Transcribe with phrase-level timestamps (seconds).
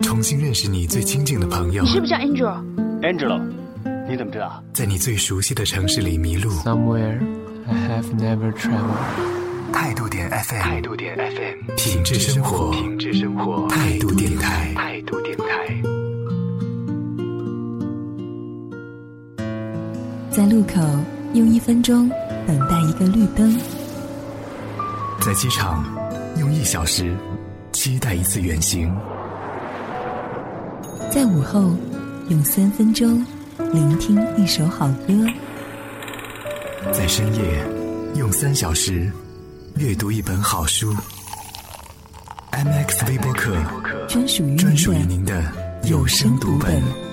[0.00, 1.82] 重新认识你最亲近的朋友。
[1.82, 3.40] 你是不是叫 Angel？Angelo，
[4.08, 4.62] 你怎么知道？
[4.72, 6.50] 在你最熟悉的城市里迷路。
[6.62, 7.18] Somewhere
[7.66, 9.72] I have never traveled。
[9.72, 15.44] 态度点 FM，态度点 FM，品质生活，品质生活，态度电台，态度电台。
[20.30, 20.80] 在路口
[21.32, 22.08] 用一分钟
[22.46, 23.56] 等待一个绿灯。
[25.20, 25.84] 在机场
[26.38, 27.16] 用一小时
[27.72, 28.94] 期待一次远行，
[31.14, 31.76] 在午后
[32.28, 33.24] 用三分钟
[33.72, 35.14] 聆听一首好歌，
[36.92, 37.64] 在深夜
[38.16, 39.08] 用三小时
[39.76, 40.92] 阅读一本好书。
[42.50, 43.56] MX 微播客
[44.08, 45.40] 专属于专属于您的
[45.84, 47.03] 有声读本。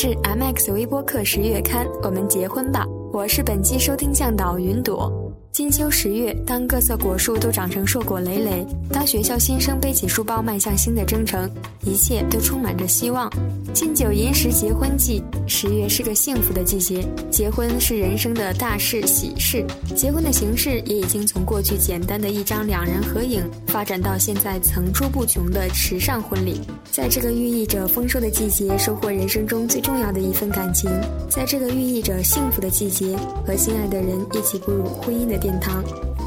[0.00, 2.86] 有声杂志《M X 微播客十月刊》，我们结婚吧！
[3.12, 5.12] 我是本期收听向导云朵。
[5.60, 11.50] 金秋十月，当各色果树都长成硕果累累，当学校新生背起书包迈向新的征程，
[11.84, 13.30] 一切都充满着希望。
[13.74, 17.06] 金九银十结婚季，十月是个幸福的季节。
[17.30, 19.62] 结婚是人生的大事喜事，
[19.94, 26.62] 结婚的形式也已经从过去简单的一张两人合影，发展到现在层出不穷的时尚婚礼。
[26.90, 30.90] 在这个寓意着丰收的季节，收获人生中最重要的一份感情；
[31.28, 33.14] 在这个寓意着幸福的季节，
[33.46, 35.82] 和心爱的人一起步入婚姻的殿堂。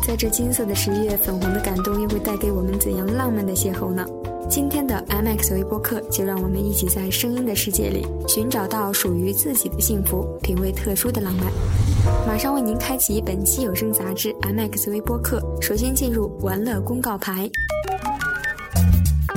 [0.05, 4.05] 在这金色的十月，粉红的感动又会带给我们怎样浪漫的邂逅呢？
[4.49, 11.45] 今天的 M X 微播客，就让我们一起在声音的世界里寻找到属于自己的幸福，品味特殊的浪漫。
[12.27, 17.49] 马上为您开启本期有声杂志 M X 微播客，首先进入玩乐公告牌。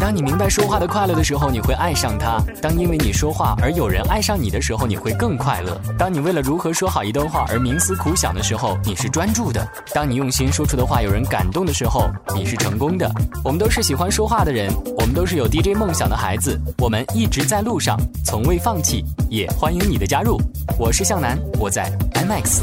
[0.06, 13.10] 当你明白说话的快乐的时候，你会爱上他；当因为你说话而有人爱上你的时候，你会更快乐；当你为了如何说好一段话而冥思苦想的时候，你是专注的；当你用心说出的话有人感动的时候，你是成功的。
[13.42, 20.40] 我们都是喜欢说话的人，我们都是有 DJ 梦想的孩子，我们一直在路上，从未放弃，也欢迎你的加入。
[20.78, 22.60] 我是向南，我在 MX。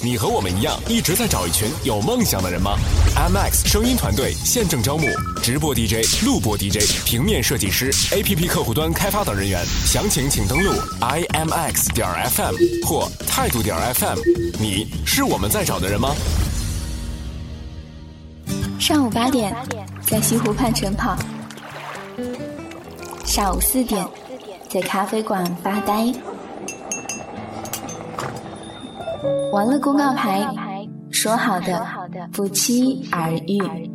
[0.00, 2.76] 你和我们一样，一直在找一群有梦想的人吗
[3.16, 5.08] ？MX 声音团队现正招募
[5.42, 12.54] 直播 DJ、录播 DJ、平面设计师、APP 客户端开发等人员，详情请登录 imx 点 fm
[12.86, 14.16] 或态度点 fm。
[14.60, 16.14] 你是我们在找的人吗？
[18.78, 19.52] 上午八点，
[20.06, 21.16] 在西湖畔晨跑；
[23.24, 24.06] 下午四点，
[24.70, 26.14] 在咖啡馆发呆。
[29.52, 30.46] 完了公告牌，
[31.10, 31.84] 说好的
[32.32, 33.87] 不期而遇。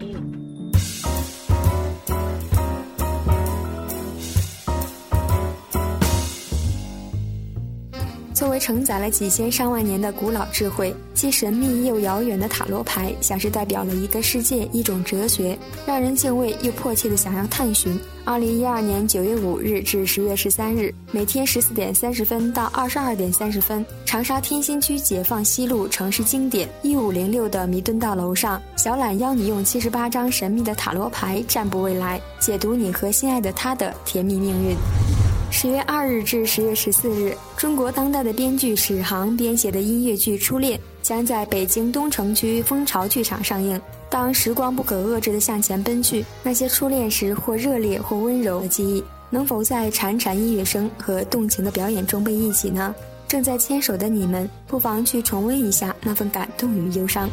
[8.63, 17.99] 承载了几千上万年的古老智慧，既神秘又遥远的塔罗牌，像是代表了一个世界、一种哲学，让人敬畏又迫切的想要探寻。
[18.23, 35.12] 二零一二年九月五日至十月十三日，每天十四点三十分到二十二点三十分，长沙天心区解放西路城市经典一五零六的弥敦道楼上，小懒邀你用七十八张神秘的塔罗牌占卜未来，解读你和心爱的他的甜蜜命运。
[35.53, 43.79] 十月二日至十月十四日，中国当代的编剧史航编写的音乐剧《初恋》将在北京东城区蜂巢剧场上映。
[44.09, 52.93] 当时光不可遏制地向前奔去，那些初恋时或热烈或温柔的记忆，能否在潺潺音乐声和动情的表演中被忆起呢？
[53.27, 57.29] 正在牵手的你们，不妨去重温一下那份感动与忧伤。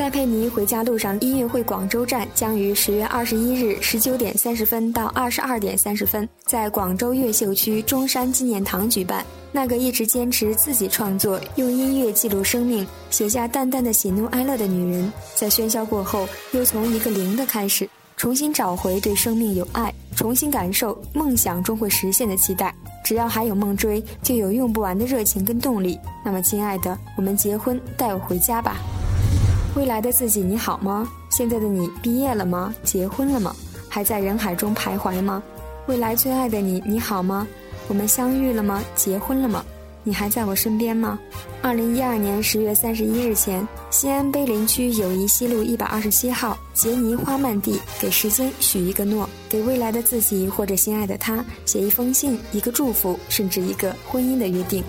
[0.00, 9.22] 戴佩妮回家路上音乐会广州站将于十月二十一日十九点三十分到二十二点三十分，在广州越秀区中山纪念堂举办。
[9.52, 22.74] 那个一直坚持自己创作、用音乐记录生命、写下淡淡的喜怒哀乐的女人，在喧嚣过后，又从一个零的开始，重新找回对生命有爱，重新感受梦想终会实现的期待。
[23.04, 26.00] 只要还有梦追，就有用不完的热情跟动力。
[26.24, 28.78] 那么，亲爱的，我们结婚，带我回家吧。
[29.76, 31.08] 未来的自己你好吗？
[31.30, 32.74] 现在的你毕业了吗？
[32.82, 33.54] 结婚了吗？
[33.88, 35.40] 还在人海中徘徊吗？
[35.86, 37.46] 未来最爱的你你好吗？
[37.86, 38.82] 我们相遇了吗？
[38.96, 39.64] 结婚了吗？
[40.02, 41.18] 你还在我身边吗？
[41.62, 54.82] 二零一二年十月三十一日前，西安碑林区友谊西路一百二十七号杰尼花漫地，给时间许一个诺，给未来的自己或者心爱的他写一封信，一个祝福，甚至一个婚姻的约定。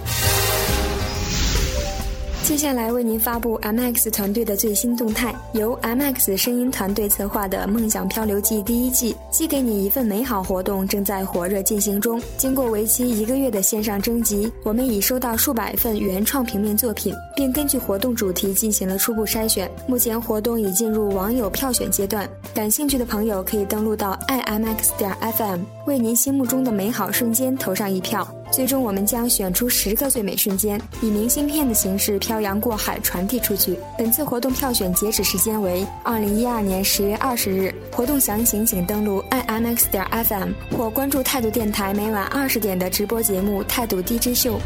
[2.51, 12.21] 接下来为您发布 MX 团队的最新动态，由 MX 声音团队策划的《梦想漂流记》第一季“寄给你一份美好”活动正在火热进行中。
[12.35, 19.71] 经过为期一个月的线上征集，我们已收到数百份原创平面作品，并根据活动主题进行了初步筛选。
[19.87, 28.27] 目前活动已进入网友票选阶段，感兴趣的朋友可以登录到 iMX 点 FM，为您心目中的美好瞬间投上一票。
[28.51, 33.79] 最终，我们将选出十个最美瞬间，以明信片的形式漂洋过海传递出去。
[33.97, 37.73] 本次活动票选截止时间为二零一二年十月二十日。
[37.93, 44.57] 活动详情请登录 i m x 点 fm 或关注态度电台每晚二十点的直播节目《态度 DJ 秀》。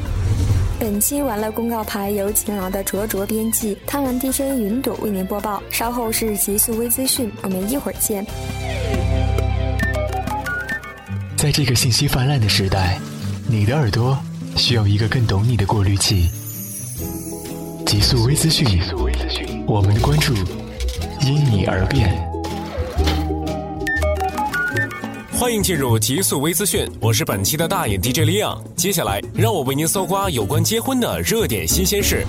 [0.80, 5.62] 本期玩乐公告牌由勤劳的卓卓编辑，贪玩 DJ 云朵为您播报。
[5.70, 8.26] 稍后是极速微资讯，我们一会儿见。
[11.38, 13.00] 在这个信息泛滥的时代。
[13.48, 14.18] 你的耳朵
[14.56, 16.28] 需要一个更懂你的过滤器。
[17.86, 18.68] 极速微资讯，
[19.68, 20.34] 我们的关注，
[21.22, 22.12] 因你而变。
[25.32, 28.60] 欢迎进入极速微资讯，我是本期的大眼 DJ 李昂。
[28.76, 32.26] 接下来，让我为您搜刮有关结婚的热点新鲜事。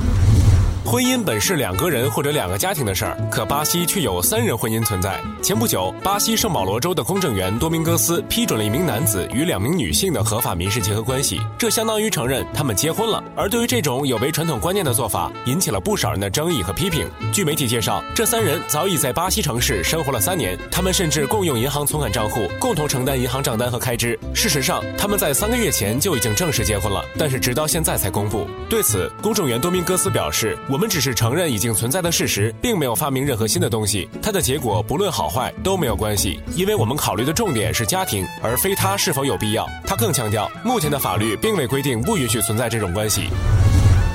[0.86, 5.20] 婚姻本是两个人或者两个家庭的事儿，可巴西却有三人婚姻存在。
[5.42, 13.20] 前不久，巴西圣保罗州的公证员多明戈斯批准了一名男子与两名女性的合法民事结合关系，这相当于承认他们结婚了。
[13.34, 17.10] 而对于这种有违传统观念的做法，引起了不少人的争议和批评。
[17.32, 24.16] 据媒体介绍，这三人早已在巴西城市生活了三年，他们甚至共用银行存款账户，共同承担银行账单和开支。
[24.32, 28.46] 事实上，他们在三个月前就已经正式结婚了，但是直到现在才公布。
[28.70, 30.56] 对此，公证员多明戈斯表示。
[30.76, 34.06] 我们只是承认已经存在的事实，并没有发明任何新的东西。
[34.20, 39.66] 它的结果不论好坏都没有关系，因为我们考虑的重点是家庭，而非它是否有必要。
[39.86, 43.30] 他更强调，目前的法律并未规定不允许存在这种关系。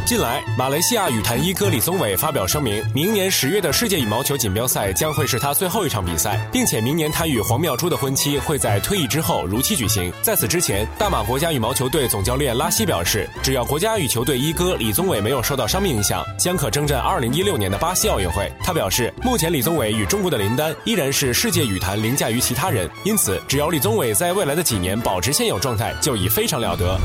[0.05, 10.11] 近来，马来西亚羽坛一哥李宗伟发表声明，明年十月的世界羽毛球锦标赛将会是他最后一场比赛，并且明年他与黄妙珠的婚期会在退役之后如期举行。
[10.21, 18.51] 在此之前，大马国家羽毛球队总教练拉希表示，只要国家羽球队一哥李宗伟没有受到伤病影响，将可征战二零一六年的巴西奥运会。
[18.61, 26.99] 他表示，目前李宗伟与中国的林丹依然是世界羽坛凌驾于其他人，因此只要李宗伟在未来的几年保持现有状态，就已非常了得。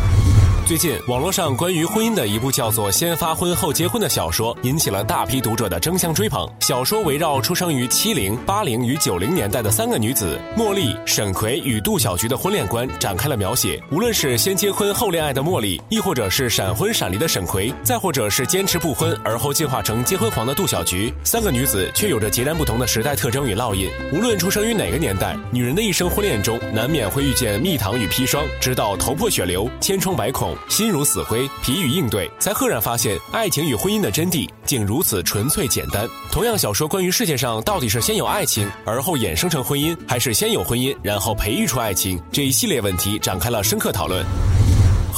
[0.66, 6.44] 最近，网络上关于婚姻的一部叫做《先发婚后结婚》的小说，引起了大批读者的争相追捧。
[6.58, 13.80] 小说围绕出生于七零、八零与九零年代的三个女子茉莉、沈葵与杜小菊的婚恋观展开了描写。
[13.92, 23.88] 无论是先结婚后恋爱的茉莉，亦或者是闪婚闪离的沈葵，再或者是坚持不婚而后进化成结婚狂的杜小菊，三个女子却有着截然不同的时代特征与烙印。
[24.12, 30.55] 无论出生于哪个年代，女人的一生婚恋中难免会遇见蜜糖与砒霜，直到头破血流、千疮百孔。
[30.68, 36.08] 心如死灰，疲于应对，才赫然发现爱情与婚姻的真谛竟如此纯粹简单。
[36.30, 44.24] 同样，小说关于世界上到底是先有爱情，而后衍生成婚姻，还是先有婚姻，然后培育出爱情，这一系列问题展开了深刻讨论。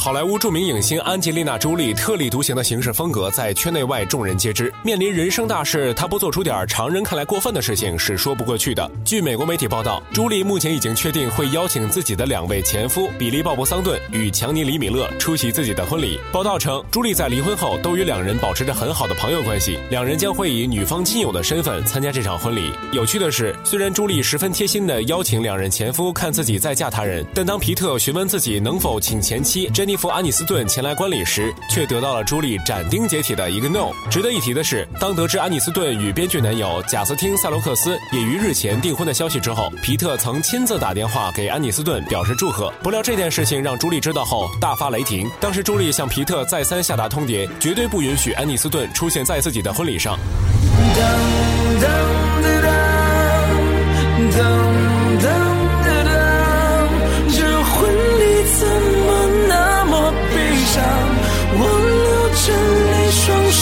[0.01, 4.73] 好莱坞著名影星安吉丽娜·朱莉特立独行的行事风格在圈内外众人皆知。
[4.85, 8.89] 面临人生大事，她不做出点常人看来过分的事情是说不过去的。
[9.05, 16.17] 据美国媒体报道，朱莉目前已经确定会邀请自己的两位前夫比利·鲍勃·桑顿与强尼·李米勒出席自己的婚礼。
[16.33, 22.71] 报道称，朱莉在离婚后都与两人保持着很好的朋友关系，两人将会以女方亲友的身份参加这场婚礼。
[22.93, 30.69] 有趣的是，虽然朱莉十分贴心地邀请两人前夫看自己再嫁他人，但当皮特询问自己能否请前妻珍妮弗·安妮斯顿。
[30.69, 33.91] 前来观礼时，却得到了朱莉斩钉截铁的一个 no。
[34.11, 42.71] 值得一提的是，当得知安妮斯顿与编剧男友贾斯汀·塞罗克斯也于日前订婚的消息之后，皮特曾亲自打电话给安妮斯顿表示祝贺。
[42.83, 45.27] 不料这件事情让朱莉知道后大发雷霆。
[45.41, 50.19] 当时朱莉向皮特再三下达通牒，绝对不允许安妮斯顿出现在自己的婚礼上。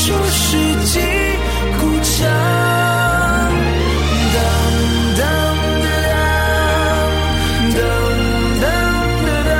[0.06, 1.00] 旧世纪，
[1.80, 2.22] 空腔，
[4.32, 4.38] 当
[5.18, 5.98] 当当
[7.74, 7.76] 当
[8.62, 8.64] 当当
[9.42, 9.50] 当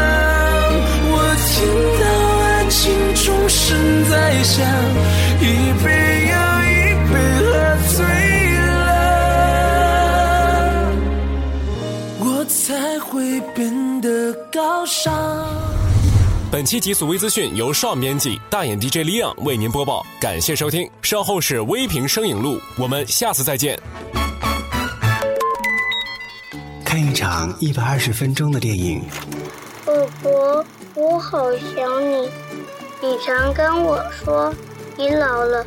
[1.10, 1.14] 我
[1.50, 1.52] 听
[1.98, 2.04] 到
[2.44, 2.78] 爱情
[3.16, 3.58] 钟声
[4.08, 4.54] 在响，
[5.40, 5.44] 一
[5.82, 5.84] 杯
[6.30, 6.70] 又一
[7.10, 7.12] 杯
[7.42, 7.44] 喝
[7.88, 7.96] 醉
[8.68, 8.86] 了，
[12.20, 12.62] 我才
[13.00, 13.10] 会
[13.52, 15.36] 变得高尚。
[16.48, 20.88] 本期极速微资讯由上编辑，大眼 DJ 李昂为您播报，感谢收听。
[21.02, 23.76] 稍后是微评声影录，我们下次再见。
[26.84, 29.02] 看一场一百二十分钟的电影。
[29.84, 32.30] 宝宝，我好想你。
[33.02, 34.54] 你常跟我说，
[34.96, 35.66] 你老了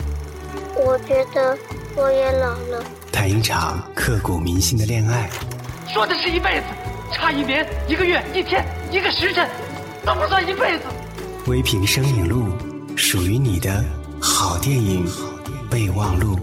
[0.78, 1.58] 我觉得
[1.98, 2.82] 我也老了。
[3.12, 5.30] 谈一场刻骨铭心的恋爱。
[5.94, 6.66] 说的是一辈子，
[7.12, 9.48] 差一年、一个月、一天、一个时辰，
[10.10, 10.86] 都不算一辈子。
[11.46, 12.48] 微评声影录，
[12.96, 13.86] 属于你的
[14.20, 15.06] 好电影
[15.70, 16.36] 备忘录。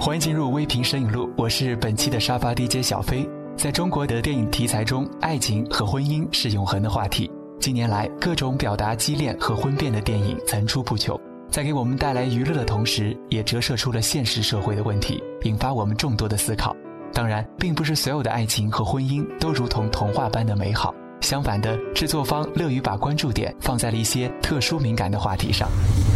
[0.00, 3.24] 欢迎进入微评声影录，我是本期的沙发 DJ 小飞。
[3.56, 7.30] 在中国的电影题材中，爱情和婚姻是永恒的话题。
[7.60, 11.16] 近年来，各种表达畸恋和婚变的电影层出不穷，
[11.48, 16.74] 在给我们带来娱乐的同时，也折射出了现实社会的问题，引发我们众多的思考。
[17.12, 20.92] 当然，并不是所有的爱情和婚姻都如同童话般的美好。
[21.22, 25.68] 相反的，制作方乐于把关注点放在了一些特殊敏感的话题上。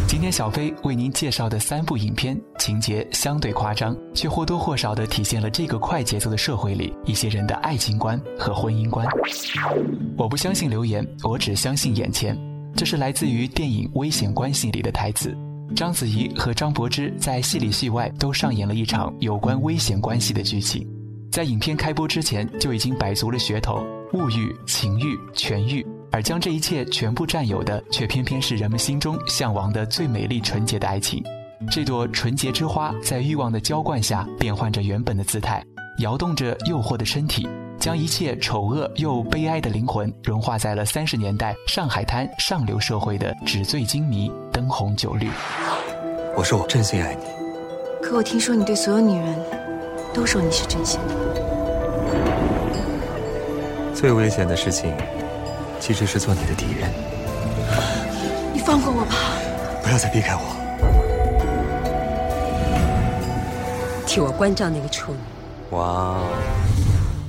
[0.08, 9.06] 今天小飞为您介绍的三部影片，情节相对夸张，却或多或少地体现了这个快节奏的社会里一些人的爱情观和婚姻观。
[10.18, 12.36] 我不相信留言，我只相信眼前。
[12.74, 15.34] 这是来自于电影《危险关系》里的台词。
[15.74, 20.86] 章子怡和张柏芝在戏里戏外都上演了一场有关危险关系的剧情。
[21.32, 31.22] 在影片开播之前就已经摆足了噱头，物欲、情欲、权欲，而将这一切全部占有的，却偏偏是人们心中向往的最美丽纯洁的爱情。
[31.70, 35.64] 这朵纯洁之花在欲望的浇灌下变换着原本的姿态，
[35.98, 37.48] 摇动着诱惑的身体，
[37.78, 45.28] 将一切丑恶又悲哀的灵魂融化在了三十年代上海滩上流社会的纸醉金迷、灯红酒绿。
[46.36, 47.24] 我说我真心爱你，
[48.02, 49.36] 可我听说你对所有女人
[50.12, 51.55] 都说你是真心的。
[54.06, 54.94] 最危险的事情，
[55.80, 56.88] 其实是做你的敌人。
[58.54, 59.16] 你放过我吧！
[59.82, 60.42] 不要再避开我！
[64.06, 65.18] 替我关照那个处女。
[65.76, 66.20] 哇！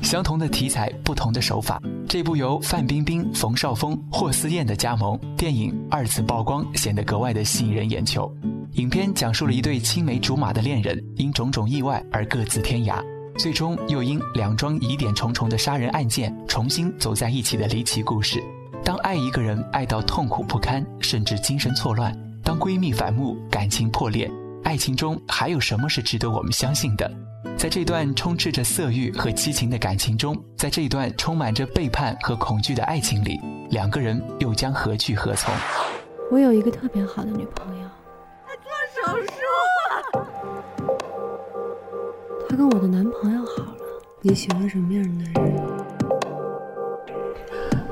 [0.03, 1.81] 相同的题材，不同的手法。
[2.07, 8.31] 这部由范冰冰、冯绍峰、霍思燕的加盟电影二次曝光，显得格外的吸引人眼球。
[8.73, 13.03] 影片讲述了一对青梅竹马的恋人，因种种意外而各自天涯，
[13.37, 18.43] 最终又因两桩疑点重重的杀人案件重新走在一起的离奇故事。
[18.83, 22.11] 当爱一个人爱到痛苦不堪，甚至精神错乱；
[22.43, 24.31] 当闺蜜反目，感情破裂，
[24.63, 27.11] 爱情中还有什么是值得我们相信的？
[27.55, 33.39] 在这段充斥着色欲和激情的感情中，在这段充满着背叛和恐惧的爱情里，
[33.69, 35.53] 两个人又将何去何从？
[36.31, 37.87] 我有一个特别好的女朋友，
[38.47, 39.56] 她做手术。
[42.49, 43.77] 她跟我的男朋友好了。
[44.21, 45.67] 你喜欢什么样的男人？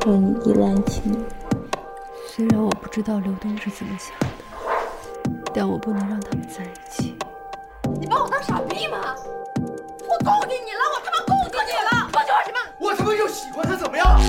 [0.05, 1.17] 让你依赖起你。
[2.27, 4.27] 虽然我不知道刘东是怎么想的，
[5.53, 7.15] 但我不能让他们在一起。
[7.99, 9.15] 你把我当傻逼吗？
[9.57, 12.09] 我供给你了，我他妈供给你了！
[12.13, 12.57] 我喜欢什么？
[12.79, 14.19] 我他妈又喜欢他怎么样？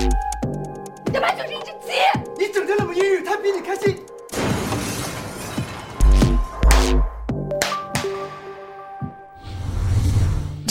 [1.05, 1.93] 你他妈就是一只鸡！
[2.37, 3.97] 你整天那么阴郁，他比你开心。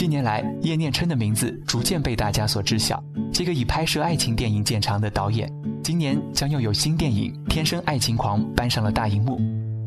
[0.06, 3.02] 近年来，叶念琛的名字逐渐被大家所知晓。
[3.32, 9.36] 这个以拍摄爱情电影见长的导演，今年将又有新电影《天生爱情狂》搬上了大荧幕。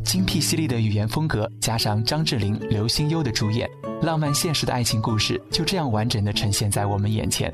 [0.03, 3.65] 精辟犀利的语言风格，加上张智霖、刘心悠的主演，
[4.01, 7.49] 浪漫现实的爱情故事就这样完整的呈现在我们眼前。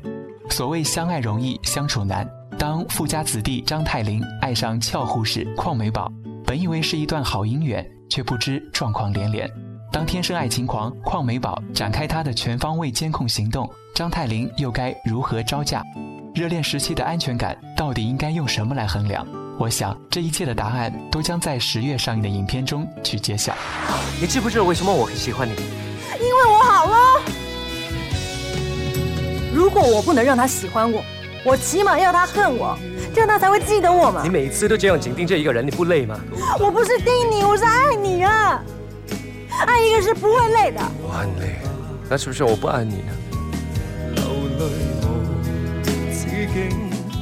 [0.50, 6.10] 所谓相爱容易相处难，当富家子弟张太林爱上俏护士邝美宝，
[6.44, 9.48] 本以为是一段好姻缘，却不知状况连连。
[9.96, 15.82] 当天生爱情狂邝美宝展开他的全方位监控行动，张泰林又该如何招架？
[16.34, 19.26] 热恋时期的安全感到底应该用什么来衡量？
[19.58, 23.56] 我想，这一切的答案都将在十月上映的影片中去揭晓。
[24.20, 25.54] 你知不知道为什么我很喜欢你？
[26.20, 26.96] 因为我好了。
[29.54, 31.02] 如果我不能让他喜欢我，
[31.42, 32.76] 我起码要他恨我，
[33.14, 34.20] 这样他才会记得我嘛。
[34.22, 36.20] 你每次都这样紧盯着一个人，你不累吗？
[36.60, 38.62] 我不是盯你，我是爱你啊！
[39.64, 40.80] 爱一个是不会累的。
[41.02, 41.56] 我很累，
[42.08, 43.12] 那是不是我不爱你呢？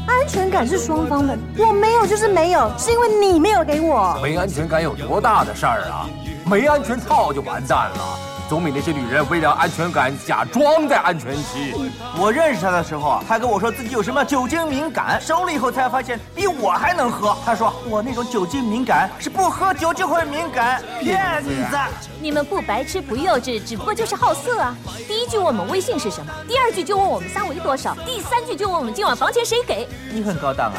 [0.06, 4.18] 安全感是双方的，我没有就是没有，是因为你没有给我。
[4.22, 6.08] 没安全感有多大的事儿啊？
[6.46, 8.18] 没安全套就完蛋了。
[8.54, 11.74] 总比那些女人为了安全感假装在安全期。
[12.16, 17.36] 我认识他的时候啊，他跟我说自己有什么酒精敏感，收了以后才发现比我还能喝。
[17.44, 21.76] 他说我那种酒精敏感是不喝酒就会敏感，骗子！
[22.20, 24.76] 你们不白痴不幼稚，只不过就是好色啊！
[25.08, 29.88] 第一句问我们微信是什么，第二句就问我们三围多少，第三句就问我们今晚房钱谁给。
[30.12, 30.78] 你很高档啊！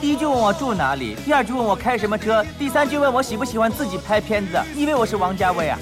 [0.00, 4.56] 第一句问我住哪里，第二句问我开什么车，第三句问我喜不喜欢自己拍片子。
[4.76, 5.76] 你以为我是王家卫啊？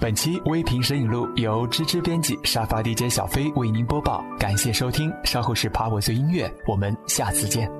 [0.00, 4.24] 本期微评摄影录由芝芝编辑，沙发 DJ 小飞为您播报。
[4.38, 7.70] 感谢收听，稍后是爬我最音乐，我们下次见。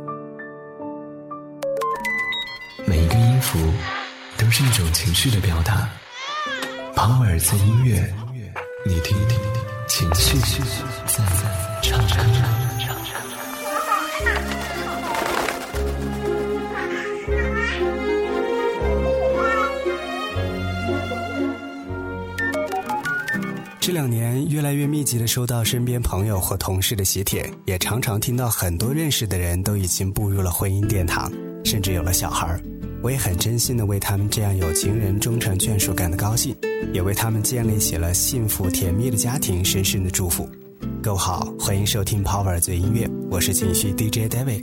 [2.86, 3.58] 每一个音符
[4.36, 5.88] 都是一种情绪的表达。
[6.94, 8.14] Power 音乐，
[8.84, 9.40] 你听一听，
[9.88, 10.38] 情绪
[11.06, 11.24] 在
[11.80, 12.06] 唱。
[12.06, 12.79] 唱
[23.90, 31.28] 这两年，越来越密集的收到身边朋友或同事的喜帖，也常常听到很多认识的人都已经步入了婚姻殿堂，
[31.64, 32.56] 甚至有了小孩
[33.02, 36.54] 我也很真心的为他们这样有情人终成眷属感到高兴，
[36.92, 40.48] 也为他们建立起了幸福甜蜜的家庭深深的祝福。
[41.02, 44.62] 各位好，欢迎收听 Power 最音乐，我是情绪 DJ David。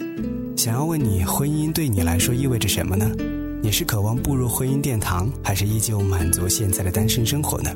[0.56, 3.12] 想要问你，婚姻对你来说意味着什么呢？
[3.62, 7.70] 你是渴望步入婚姻殿堂，还是依旧满足现在的单身生活呢？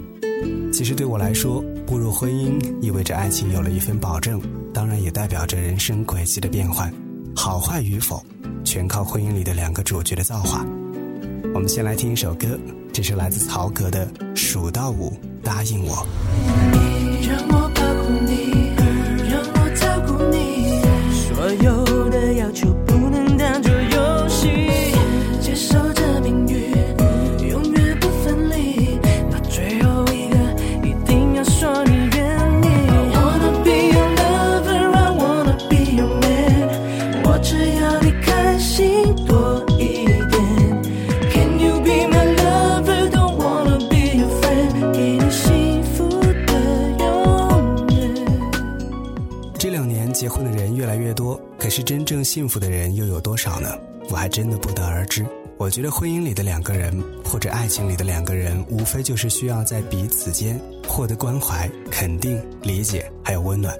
[0.71, 4.41] 其实对我来说，步入婚姻意味着爱情有了一份保证，
[4.73, 6.91] 当然也代表着人生轨迹的变换，
[7.35, 8.23] 好坏与否，
[8.63, 10.65] 全靠婚姻里的两个主角的造化。
[11.53, 12.57] 我们先来听一首歌，
[12.93, 16.07] 这是来自曹格的《数到五答应我》。
[52.31, 53.67] 幸福的人又有多少呢？
[54.09, 55.25] 我还真的不得而知。
[55.57, 60.57] 我觉得婚姻里的两个人，或者爱情里的两个人，无非就是需要在彼此间
[60.88, 63.77] 获得关怀、肯定、理解，还有温暖。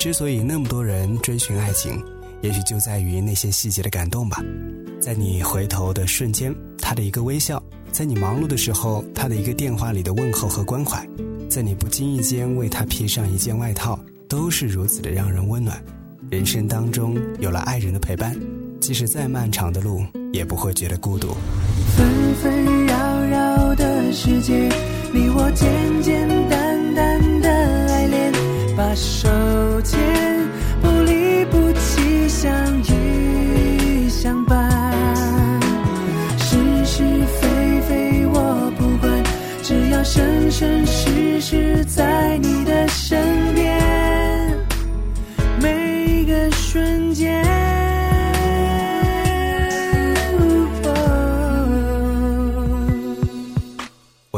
[0.00, 2.02] 之所以那么多人追寻爱情，
[2.40, 4.42] 也许就在于那些细节的感动吧。
[5.00, 7.56] 在你回头的瞬间，他的一个微笑；
[7.92, 11.06] 在你忙碌的时候，他的一个电话里的问候和关怀；
[11.48, 13.96] 在你不经意间为他披上一件外套。
[14.28, 15.78] 都是如此的让人温暖。
[16.32, 18.34] 人生当中有了爱人的陪伴，
[18.80, 21.36] 即使再漫长的路，也不会觉得孤独。
[21.94, 24.66] 纷纷扰扰的世界，
[25.12, 28.32] 你我简简单单的爱恋，
[28.74, 29.28] 把手
[29.82, 30.00] 牵，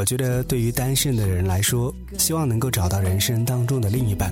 [0.04, 4.30] 我觉得对于单身的人来说，希望能够找到人生当中的另一半；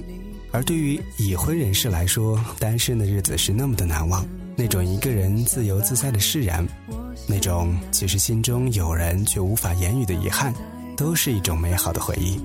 [0.50, 4.22] 而对于已婚人士来说，单身的日子是那么的难忘。
[4.54, 6.62] 那种一个人自由自在的释然，
[7.26, 10.52] 那种其实心中有人却无法言语的遗憾，
[10.94, 12.38] 都是一种美好的回忆。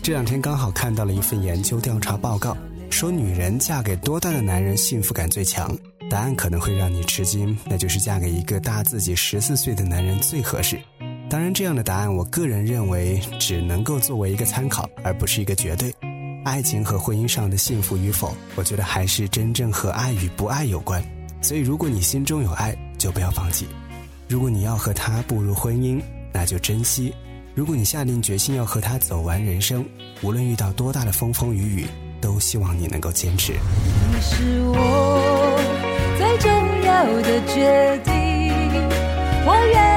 [0.00, 2.56] 这两天刚好看到了一份研究调查报告。
[2.88, 5.76] 说女人嫁给多大的男人幸福感最强？
[6.08, 10.78] 答案可能会让你吃惊，那就是嫁给一个大自己十四岁的男人最合适。
[11.30, 15.94] 当然，这样的答案我个人认为只能够作为一个参考，而不是一个绝对。
[16.44, 21.00] 爱情和婚姻上的幸福与否，我觉得还是真正和爱与不爱有关。
[21.40, 23.64] 所以，如果你心中有爱，就不要放弃；
[24.26, 27.12] 如果你要和他步入婚姻，那就珍惜；
[27.54, 29.86] 如果你下定决心要和他走完人生，
[30.22, 31.86] 无论遇到多大的风风雨雨。
[32.20, 33.54] 都希望你能够坚持。
[33.54, 35.58] 你是我
[36.18, 36.50] 最重
[36.84, 38.12] 要的决定，
[39.46, 39.89] 我愿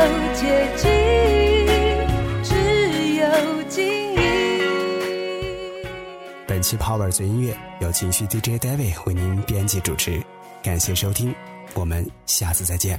[0.00, 0.90] 有捷径，
[2.42, 2.54] 只
[3.16, 4.20] 有经营。
[6.46, 10.22] 本期 Power 最音乐由情绪 DJ David 为您编辑主持，
[10.62, 11.34] 感谢收听，
[11.74, 12.98] 我们下次再见。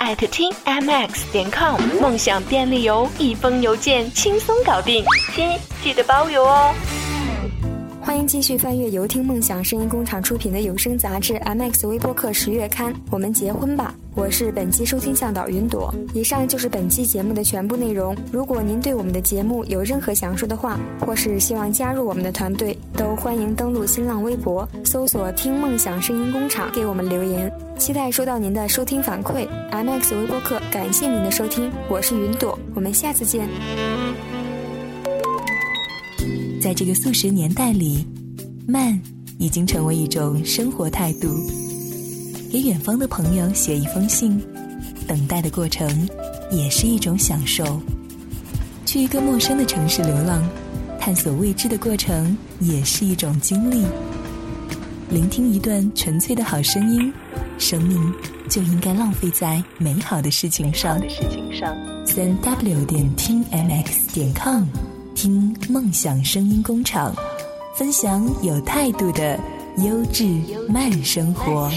[0.00, 5.46] 艾特听 mx 点 com，梦想便利邮，一封邮件轻松搞定，亲
[5.84, 6.74] 记得包邮哦。
[8.00, 12.94] 欢迎继续翻阅由听梦想声音工厂出品的有声杂志 MX 微播客十月刊。
[13.10, 13.94] 我们结婚吧！
[14.20, 15.92] 我是本期收听向导云朵。
[16.12, 18.14] 以上就是本期节目的全部内容。
[18.30, 27.50] 如果您对我们的节目有任何想说的话，或是希望加入我们的团队，都欢迎登录新浪微博搜索“听梦想声音工厂”给我们留言。
[27.78, 29.48] 期待收到您的收听反馈。
[29.72, 33.48] MX 微播客感谢您的收听，我是云朵，我们下次见。
[36.60, 38.06] 在这个速食年代里，
[38.68, 39.00] 慢
[39.38, 41.26] 已经成为一种生活态度。
[42.50, 44.42] 给远方的朋友写一封信，
[45.06, 45.88] 等待的过程
[46.50, 47.80] 也是一种享受。
[48.84, 50.42] 去一个陌生的城市流浪，
[50.98, 53.86] 探索未知的过程也是一种经历。
[55.08, 57.12] 聆听一段纯粹的好声音，
[57.56, 58.12] 生命
[58.48, 61.00] 就应该浪费在美好的事情上。
[62.04, 64.64] 三 w 点听 mx 点 com。
[65.14, 67.14] 听梦想声音工厂，
[67.76, 69.38] 分享有态度的
[69.84, 70.24] 优质
[70.68, 71.70] 慢生活。